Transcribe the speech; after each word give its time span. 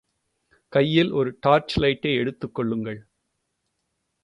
கையில் 0.73 1.11
ஒரு 1.11 1.37
டார்ச் 1.39 1.77
லைட்டை 1.79 2.13
எடுத்துக் 2.15 2.55
கொள்ளுங்கள். 2.55 2.99